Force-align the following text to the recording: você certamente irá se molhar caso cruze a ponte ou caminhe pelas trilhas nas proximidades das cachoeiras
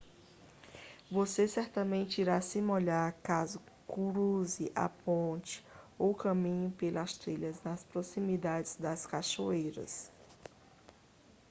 você 1.11 1.47
certamente 1.47 2.21
irá 2.21 2.41
se 2.41 2.59
molhar 2.59 3.13
caso 3.21 3.61
cruze 3.87 4.71
a 4.73 4.89
ponte 4.89 5.63
ou 5.99 6.15
caminhe 6.15 6.71
pelas 6.71 7.15
trilhas 7.15 7.61
nas 7.61 7.83
proximidades 7.83 8.75
das 8.77 9.05
cachoeiras 9.05 10.11